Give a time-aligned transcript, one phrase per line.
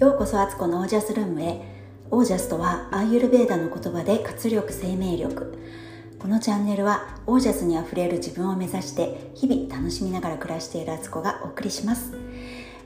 [0.00, 1.60] ようこそアツコのオージャスルームへ。
[2.10, 5.58] オージャスとはアーユルベーダの言葉で活力生命力。
[6.18, 12.14] このチャンネルはオージャスにあふれる自分を目指して日々楽しみながら暮らしているアツコがお送りします。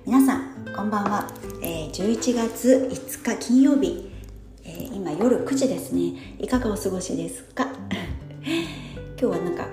[0.05, 1.29] 皆さんこんばんは、
[1.63, 4.11] えー、11月5日金曜日、
[4.65, 6.37] えー、今夜9時ですね。
[6.41, 7.69] いかがお過ごしですか？
[9.17, 9.69] 今日はなんか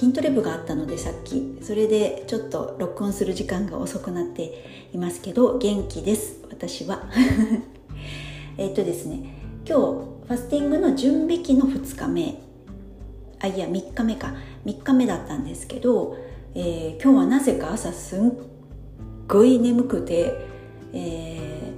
[0.00, 6.38] 筋トレ部があったのでさっきそれでちょっと録音する時間が遅くなっていますけど元気です。
[6.50, 7.02] 私は。
[8.56, 9.34] えっとですね
[9.68, 12.40] 今日ファスティングの準備期の2日目。
[13.40, 14.32] あいや3日目か。
[14.64, 16.16] 3日目だったんですけど、
[16.54, 18.20] えー、今日はなぜか朝すっ
[19.28, 20.32] ごい眠くて、
[20.94, 21.74] え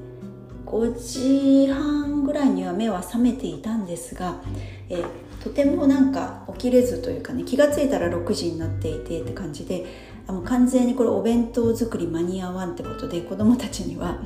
[0.64, 4.40] ー、5時半ぐらいには目は覚めていたんですが、
[4.88, 5.06] えー
[5.42, 9.84] とてもなんか起きれずというかね気が付いたら6時になっていてって感じで
[10.28, 14.22] あの完全にこれお弁当作り間に合わんってことで子どもたちには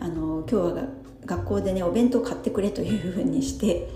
[0.00, 0.82] あの今日は
[1.24, 3.88] 学校でねお弁当買ってくれというふうにして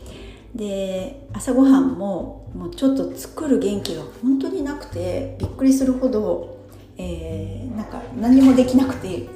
[0.54, 6.56] で朝ごはんももうちょっと作る元気が本当になくてびっくりするほど、
[6.98, 9.26] えー、なんか何もできなくて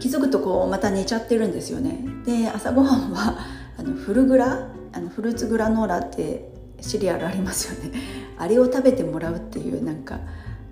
[0.00, 1.98] 気づくとこうまた寝ちゃってるんですよね。
[2.24, 3.38] で朝ごはんは
[3.78, 7.98] あのフルグラあのフルーツグラノーラってシリアルありますよね。
[8.38, 10.20] あれを食べてもらうっていうなんか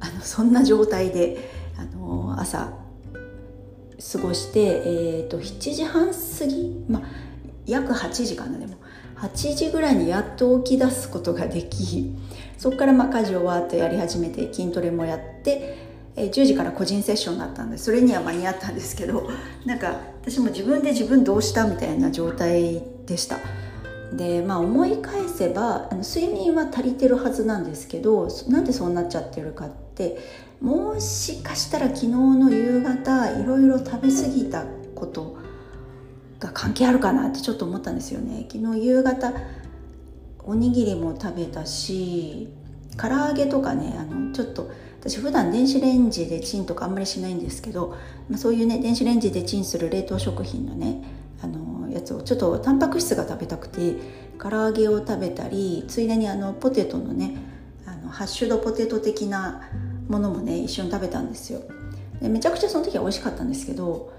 [0.00, 2.72] あのそんな状態であの朝
[4.12, 7.02] 過ごして、えーと、7時半過ぎ、まあ、
[7.66, 8.74] 約8時かなでも。
[9.22, 12.12] 8時ぐらいにやっと起き出すことができ
[12.58, 19.28] そこからまあ家事をわっとやり始めて筋トレもやって、えー、10時から個人セッションだったんでそれには間に合ったんですけど
[19.64, 23.38] なんか私も自分で自分どうしたみたいな状態でした。
[24.12, 30.18] でまあ思い返せばあの睡眠は足りてるはずなんですけどなんでそうなっちゃってるかって
[30.60, 35.38] もしかしたら昨日の夕方いろいろ食べ過ぎたこと
[36.38, 39.32] が関係あるかなってちょっと思ったんですよね昨日夕方
[40.44, 42.48] おにぎりも食べたし
[42.98, 44.70] 唐揚げとかねあのちょっと
[45.00, 47.96] 私普段電子レンジでチンとかあんまりしないんですけど、
[48.28, 51.02] まあ、そういうね電子レンジでチンする冷凍食品のね
[51.42, 53.96] あのやつをちょっとタンパク質が食べたくて
[54.38, 57.36] 唐揚げを食べたりついでにあのポテトのね
[57.86, 59.68] あのハッシュドポテト的な
[60.08, 61.62] ものもね一緒に食べたんですよ。
[62.20, 64.12] でめちゃくちゃその時は美味しかったんですけど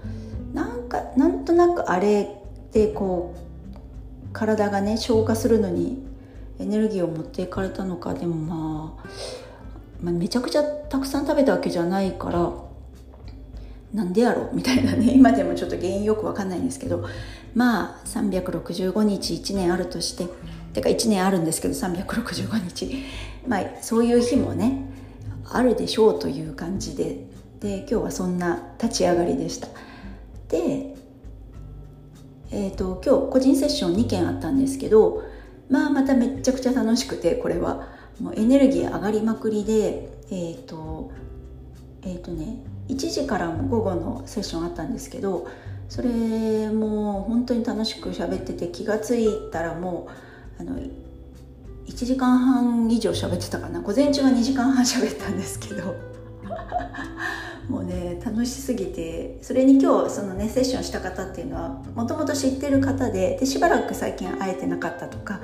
[0.52, 2.36] なんかなんとなくあれ
[2.72, 6.04] でこう体がね消化するのに
[6.58, 9.08] エネルギーを持っていかれたのかでもまあ、
[10.04, 12.52] まあ、めちゃくちゃたくさん食べたわけじゃないから
[13.94, 15.14] なんでやろ みたいなね。
[15.14, 17.04] 今でもちょっと原因よくわかんないんですけど
[17.54, 20.26] まあ365日1年あるとして
[20.74, 23.02] てか1年あるんですけど365日。
[23.48, 24.90] まあそういう日もね
[25.50, 27.26] あるでしょうという感じで。
[27.60, 29.68] で今日はそんな立ち上がりでした。
[30.48, 30.94] で
[32.50, 35.24] えーと、今日個人セッション2件あったんですけど
[35.68, 38.03] まあまためっちゃくちゃ楽しくてこれは。
[38.20, 41.10] もうエネルギー上がりまくりでえっ、ー、と
[42.02, 42.58] えっ、ー、とね
[42.88, 45.46] 1時からも午後のセッションあったんですけど
[45.88, 50.08] それも本当に楽しく喋ってて気が付いたらも
[50.58, 50.78] うあの
[51.86, 53.80] 1時間半以上喋ってたかな。
[53.80, 55.94] 午前中は2時間半喋ったんですけど。
[57.68, 65.40] もうね楽しすぎてそれに今日そのねセッションした方っていうのはもともと知ってる方ででしばらく最近会えてなかったとか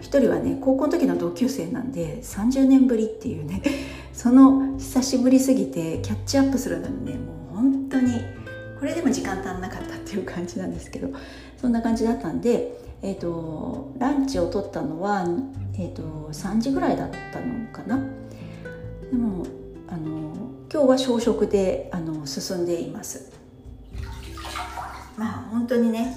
[0.00, 3.62] 一人はね高校の時の同級生なんで30年ぶりっていうね
[4.12, 7.18] その久しぶりすぎてキャッチアップするのにねも
[7.52, 8.12] う本当に
[8.78, 11.08] これでも時間足んなかったっていう感じなんですけど
[11.56, 15.26] そんな感じだったんで、えーと、ランチを取ったのは、
[15.78, 16.02] えーと、
[16.32, 17.98] 3時ぐらいだったのかな。
[19.10, 19.46] でも
[19.88, 20.34] あの
[20.70, 23.32] 今日は朝食であの進んでいます。
[25.16, 26.16] まあ本当にね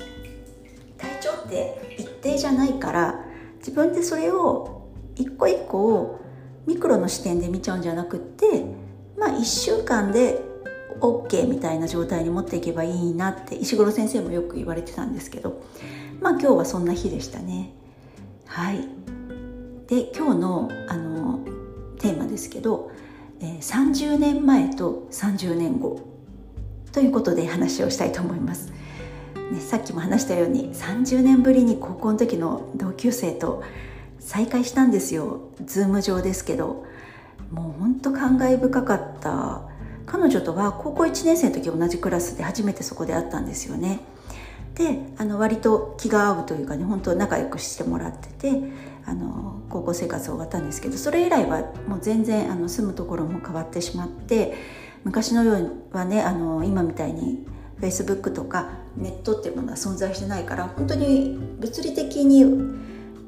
[0.98, 3.27] 体調って一定じゃないから
[3.60, 6.20] 自分でそれを一個一個を
[6.66, 8.66] ミクロの視点で見ちゃうんじゃなくって
[9.18, 10.42] まあ1週間で
[11.00, 15.62] OK みたいな状態に持っていけばいいなって石黒先生もよく言われてたんですけど
[16.20, 17.72] まあ今日はそんな日でしたね。
[18.48, 18.88] はい。
[19.88, 21.40] で今日のあの
[22.00, 22.92] テーマですけど、
[23.40, 26.02] えー、30年前と30年後
[26.92, 28.72] ということで話をしたいと思います、
[29.52, 33.64] ね、さっきも話したように30年ぶりに高校の時の同級生と
[34.20, 35.42] 再会したんですよ。
[35.66, 36.86] ズーム上ですけど。
[37.52, 39.62] もうほんと感慨深かった。
[40.06, 44.00] 彼女とは高校1年生の時同じクラスで初めてそこで会ったんですよね。
[44.76, 48.62] であの割と気が合うというかね本当仲良くしてもらってて
[49.06, 54.54] あの高校生活終わったんですけどそれ以来はもう全然あの住むところも変わってしまって
[55.04, 57.48] 昔のようにはねあの今みたいに
[57.82, 62.44] Facebook とかネットっていうものは存在してないから本当に物理的に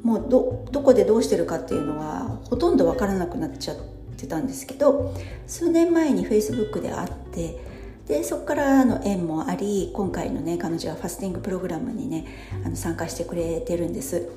[0.04, 3.78] もうどどこでどうしてるかっていうのはほとんど分からなくなっちゃっ
[4.18, 5.14] てたんですけど
[5.46, 7.60] 数年前に Facebook で会って
[8.08, 12.26] でそこからの縁もあり今回のね彼女はファスティングプログラムにね
[12.66, 14.30] あの参加してくれてるんです。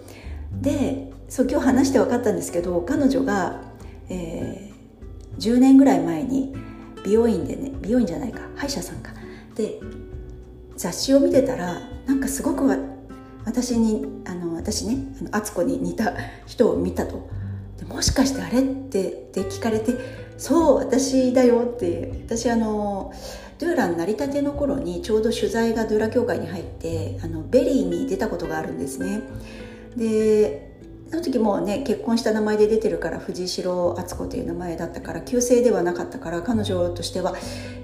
[0.60, 3.62] でそう今日話して分かったんですけど彼女が、
[4.10, 6.54] えー、10年ぐらい前に
[7.02, 9.21] 美容院でね美容院じゃないか歯医者さんか。
[9.54, 9.80] で
[10.76, 12.64] 雑誌を見てたらなんかすごく
[13.44, 14.98] 私にあの私ね
[15.30, 16.14] 敦子に似た
[16.46, 17.28] 人を見たと。
[17.78, 19.92] でもしかしてあれってって聞かれて
[20.38, 23.12] そう私だよって私あの
[23.58, 29.22] ドゥーラになりたての頃にちょうど取材がドゥーラ協会に入ってあの VERY に出たことがあるんですね。
[29.96, 30.72] で
[31.12, 37.34] その時もうね結婚した名前で出てるから藤代敦子という名前だったから旧姓ではなかったから彼女としては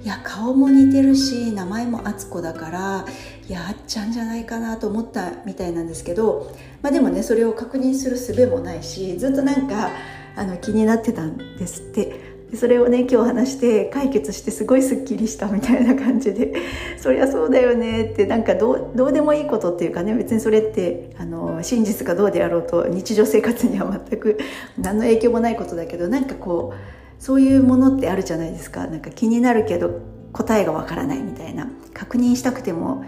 [0.03, 3.05] いや顔も似てるし名前も敦子だから
[3.47, 9.91] いやあっちゃんじゃないかなと思ったみたいなんですけど、まあ、でもねそれを確認する術もないしずっとなんか
[10.35, 12.28] あの気になってたんですって。
[12.57, 16.55] それをね今日話して解決してすごいすっきりしたみたいな感じで。
[16.99, 24.39] そりゃそうだよねってなんかどうでもいいことっていうかね別にそれってあの真実かどうであろうと日常生活には全く
[24.79, 28.87] 何の影響もないことだけどなんかこうそういうものってあるじゃないですか。
[28.87, 30.01] なんか気になるけど
[30.33, 31.71] 答えがわからないみたいな。
[31.95, 33.05] 確認したくても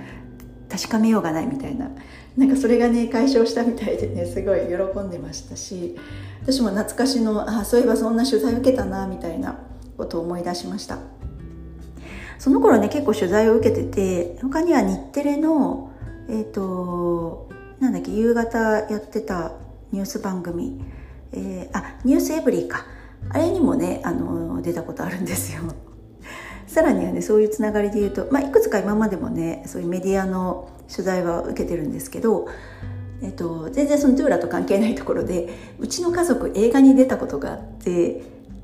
[0.70, 1.90] 確かめようがないみたいな。
[2.36, 5.96] なんかそれがね解消したみたいでねすごい喜んでましたし
[6.42, 9.58] 私も懐かしのあそういえばそんな取材受けたなみたいな
[9.98, 10.98] ことを思い出しました。
[12.38, 15.92] その頃ね結構取材を受けてて他には日テレの
[16.28, 17.50] えっ、ー、と
[17.80, 19.52] なんだっけ夕方やってた
[19.92, 20.80] ニュース番組、
[21.32, 22.86] えー、あニュースエブリーか。
[23.28, 25.60] あれにもねあの出たことあるんですよ。
[26.70, 32.48] さらにはねそういうつながりで言うと、まあ、いくつか今までもねそういうメディアの取材は受けてるんですけど
[33.22, 38.22] えっと、全然そのドゥーラと関係ないところでうちの家族映画に出たことがあってっ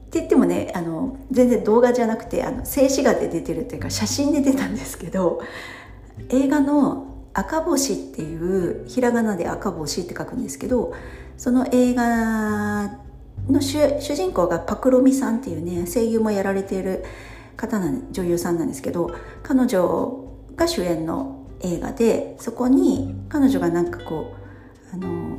[0.08, 5.42] て言ってもねあの全然動画じゃなくてあの静止画で出てるっていうか写真で出たんですけど
[6.30, 10.94] 映画の「赤星」っていうひらがなで「赤星」って書くんですけど
[11.36, 12.98] その映画
[13.50, 17.04] の主人公がパクロミさんっていうね声優もやられている
[17.56, 20.24] 方な女優さんなんですけど彼女
[20.56, 24.34] が主演の映画でそこに彼女がなんかこ
[24.92, 25.38] うあの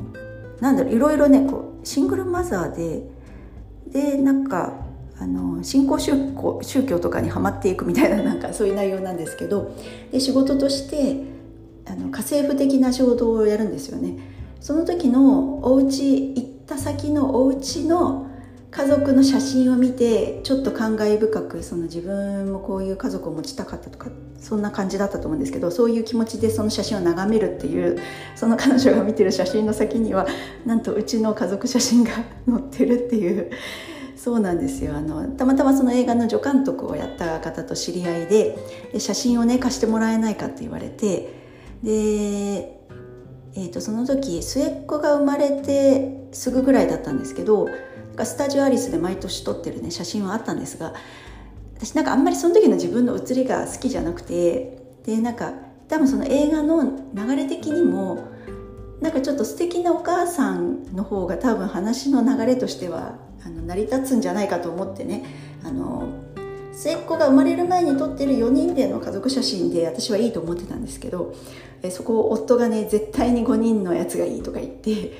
[0.60, 3.02] なんだろういろいろねこうシングルマザーで
[3.86, 4.72] でなんか
[5.20, 9.72] あの新興宗教宗教とかにはまっていくみたいな なんかそういう内容なんですけど
[10.12, 11.24] で仕事として
[11.86, 14.18] あの家政婦的な仕事をやるんですよね。
[14.60, 18.27] その時のお家行った先のお家の
[18.78, 24.08] 家族の写真を見てちょっと感慨深くその自分もこういう家族を持ちたかったとか
[24.38, 27.98] そんな感じだったと思うんですけどそういう気持ちでその写真を眺めるっていう
[28.36, 30.28] その彼女が見てる写真の先には
[30.64, 32.24] なんとうちの家族写真が載
[32.60, 33.50] ってるっていう
[34.14, 34.94] そうなんですよ。
[34.94, 38.56] あのたまたまその映画の助監督をやった方と知り合いで
[39.00, 41.34] 写真をね貸してもらえないかって言われて
[41.82, 42.78] で
[43.54, 47.66] えーとその時末っ子が生まれてすぐぐらいだったんですけど
[48.24, 50.94] スタジオアリスで毎年撮ってるね写真はあったんですが
[51.76, 55.52] 私なんかあんまりその時の自分の写りが好きじゃなくてでなんか
[55.88, 56.82] 多分その映画の
[57.14, 58.28] 流れ的にも
[59.00, 65.24] なんかちょっと素敵なお母さんの方が多分話の流れとしてはあの成り立つんじゃないかと思ってね
[65.64, 66.08] あの
[66.78, 71.34] 末っ子が生まれる前に撮ってる4人での家族写真で私はいいと思ってたんですけど
[71.82, 75.12] えそこを夫がね絶対に5人のやつがいいとか言って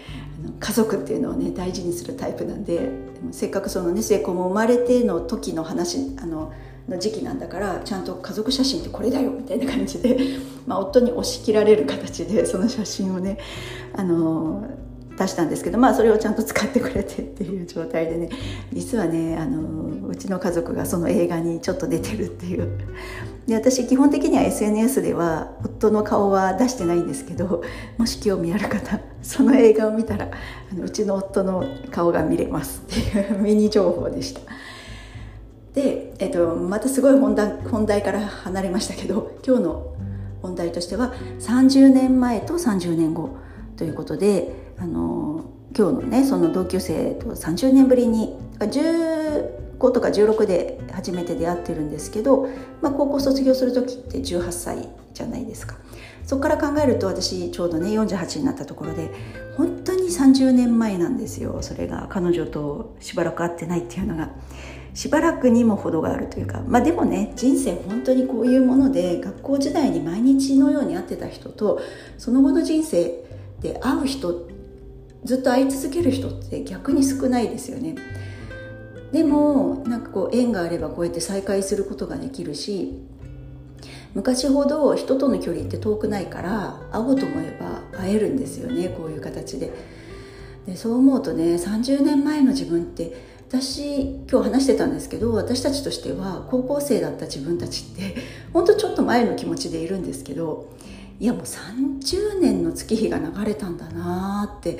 [0.61, 2.91] 家族っていうのをね大事にするタイプなんで
[3.33, 6.53] せっかくそのね末っ子も生まれての時の話あの
[6.89, 10.17] の時期なんだからちゃんと家族写真ってこれだよみたいな感じで、
[10.65, 13.37] まあ、夫に押し切られる形でその写真をね
[13.95, 14.65] あの
[15.19, 18.31] 出したんですけどまあそれをちゃんと使ってくれてっていう状態でね
[18.73, 22.79] 実はねあのうちの家族がその映画にちょっと出てるっていう
[23.47, 27.65] で私基本的には SNS では夫の顔は出してないんですけど
[27.97, 30.31] もし興味ある方その映画を見たら
[30.71, 34.41] あのうちの夫の顔が見れますっていうミニ情報でした。
[35.75, 39.95] で、えっと、またすごい本題本題から離れましたけど今日の
[40.43, 43.37] 本題としては30年前と30年後
[43.77, 45.45] ということであの
[45.77, 52.49] 今日のねその同級生と30年ぶりに15とか16で初めて出会ってるんですけど、
[52.81, 55.77] まあ、高校卒業する時って18歳じゃないですか。
[56.25, 59.11] そこから考えると私ちょうどね48になったところで
[59.57, 61.59] 本当に30年前なんですよ。
[61.63, 64.31] それが彼女としばらく会ってないっていうのが。
[64.95, 71.81] しばらくにも程があるというかまあでもね人生本当にこういうもので学校時代に毎日のように会ってた人と
[72.17, 73.23] その後の人生
[73.61, 74.49] で会う人
[75.25, 77.97] ずっと会い続ける人って逆に少ないですよね。
[79.13, 83.01] でもなんかこう縁があればこうやって再会することができるし
[84.15, 89.73] 昔ほど人との距離って遠くないから会おうと思えば会えるんですよねこういう形で。
[90.67, 98.15] でそう思うとね30年前の自分って私今日話してたんですけど私たちとしては高校生だった自分たちって
[98.53, 100.69] ほんとちょっと前の気持ちでいるんですけど
[101.21, 104.79] いやもう30年の月日が流れたんだなって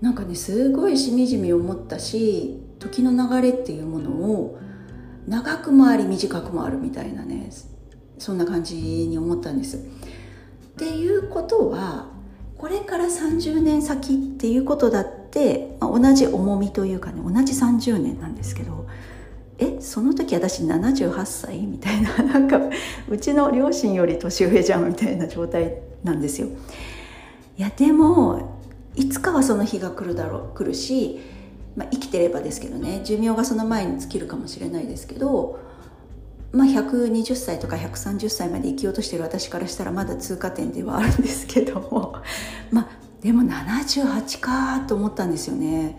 [0.00, 4.58] なんかねすごいしみじみ思ったし時の流れっていうものを
[5.28, 7.50] 長くもあり短くもあるみたいなね
[8.18, 9.76] そんな感じに思ったんです。
[9.76, 9.80] っ
[10.76, 12.08] ていうことは
[12.56, 18.86] これから30年先っていうことだって、まあ、同じ重みというかね同じ30年なんですけど
[19.60, 21.58] えその時私78歳？
[21.60, 22.60] みたいな なんか
[23.08, 26.48] うちの両親より年上じゃんみたいな状態なんですよ。
[27.58, 28.58] いやでも
[28.96, 31.20] いつかはその日が来るだろう来るし
[31.76, 35.58] まあ、生きてればですけどね寿命がその前に尽きるかもしれないですけど、
[36.52, 42.16] まあ、120歳とか130歳まで生きようとしてる私からしたらまだ通過点ではあるんですけども。
[42.70, 42.88] まあ
[43.22, 45.98] でも78かと思ったんですよね。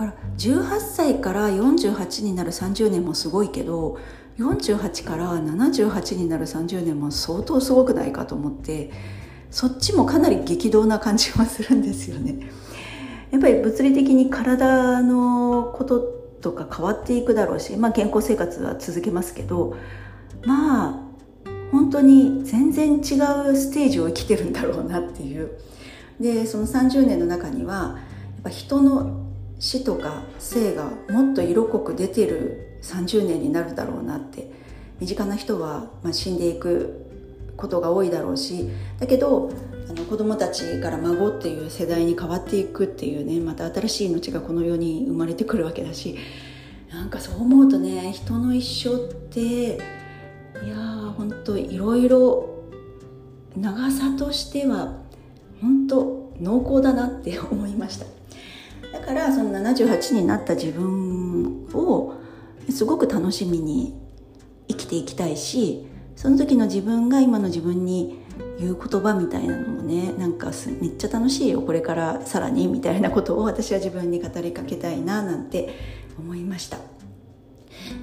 [0.00, 3.98] から18歳から48になる30年もすごいけど
[4.38, 8.90] 48から78になる30年も相当すごくないかと思って
[9.50, 12.48] そっちもかなり激動な感じはするんですよね。
[13.30, 16.00] やっぱり物理的に体のこと
[16.40, 19.76] とか変わっていくだろうし、まあ、健康生活は続けますけど
[20.44, 21.00] まあ
[21.70, 23.02] 本当に全然違う
[23.56, 25.50] ステージを生きてるんだろうなっていう
[26.18, 29.29] でその30年の中にはやっぱ人の
[29.60, 34.58] 死とか生がもっと色濃く出てる30年になるだろうなって。
[35.00, 37.06] 身近な人は、まあ、死んでいく
[37.56, 39.50] ことが多いだろうしだけど
[39.88, 46.18] あの子供たちから孫っていう世代に変わっていくっていうねまた新しい命がこの世に生まれてくるわけだし
[46.92, 49.78] なんかそう思うとね人の一生ってい
[50.68, 52.62] やーほんといろいろ
[53.56, 54.98] 長さとしては
[55.60, 58.19] 本当濃厚だなって思いました。
[58.92, 62.14] だからその78になった自分を
[62.70, 63.94] すごく楽しみに
[64.68, 68.20] 生きていきたいしその時の自分が今の自分に
[68.58, 75.74] いう言葉みたいなのもねなんかめっちゃ楽しいよこれからさらにみたいなことを私は自分に語りかけたいななんて
[76.18, 76.78] 思いました。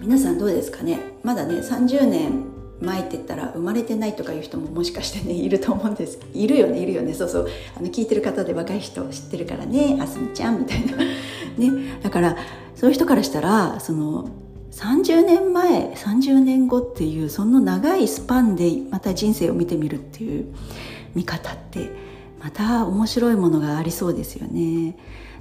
[0.01, 0.99] 皆さんどうですかね？
[1.23, 6.19] まだね30年前ってたら生まれてないとかいう人ももしかしてねいると思うんです。
[6.33, 7.13] いるよねいるよね。
[7.13, 7.47] そうそう。
[7.75, 9.97] あの聞いてる方で若い人知ってるからね。
[9.99, 10.97] あすみちゃんみたいな。
[10.97, 11.11] ね
[12.03, 12.37] だから
[12.75, 14.29] そういう人からしたらその
[14.71, 20.45] 30年前30年後っていうその長いスパンでまた人生を見てみるっていう
[21.15, 21.89] 見方って
[22.39, 24.95] また面白いものがありそうですよね。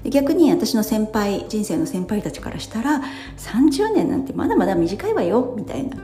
[0.05, 3.03] 逆に私の先輩人生の先輩たちからしたら
[3.37, 5.97] 30年なんてまだまだ短いわよみたいな。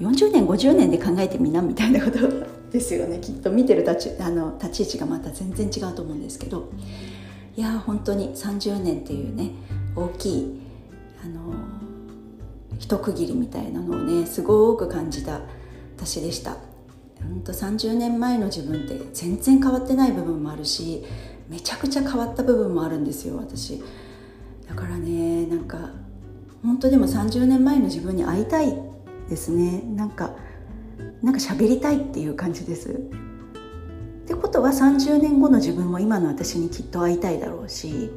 [0.00, 2.18] 40年50年で考えてみなみたいなこと。
[2.70, 3.18] ですよね。
[3.20, 6.68] きっと見てる立ちあの立ち位置がまた全然違うと思うんですけど。
[7.56, 9.50] いや本当に30年っていうね
[9.96, 10.60] 大きい
[11.22, 11.52] あの
[12.78, 15.40] 一区切りみたいなのをねすごく感じた
[15.96, 16.56] 私でした。
[17.28, 21.04] んと30年前の自分って全然変わってない部分もあるし
[21.48, 23.82] めちゃくちゃ変わった部分もあるんですよ私。
[24.68, 25.90] だからねなんか
[26.62, 28.78] 本当でも30年前の自分に会いたい
[29.30, 29.80] ですね。
[29.96, 30.34] なんか
[31.22, 32.90] なんか喋りたいっていう感じです。
[32.90, 32.92] っ
[34.26, 38.12] てことは30年後の自分も今の私にきっと会いたいだろうし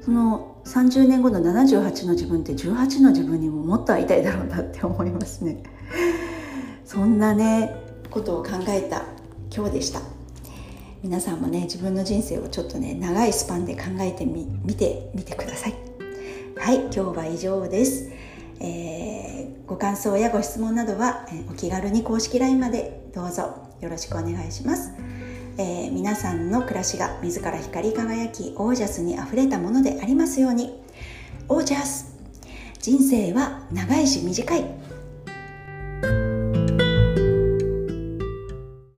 [0.00, 5.62] その30年後の78の自分って18の自分にももっと会いたいだろうなって思いますね。
[6.84, 7.74] そんなね
[8.10, 9.04] ことを考えた
[9.54, 10.00] 今日でした。
[11.02, 15.74] 皆さんもね自分の人生をちょっとね長いスパンで考えてみ見てみてください。
[16.58, 18.10] はい今日は以上です、
[18.60, 24.92] えー、ご感想やご質問などは、え、お気軽に公式 LINE までどうぞよろしくお願いします。
[25.58, 30.80] えー、皆さんの暮らしが自ら光り輝きオージャスにあふれたものでありますように。
[31.48, 32.16] オージャス。
[32.80, 34.64] 人生は長いし短い。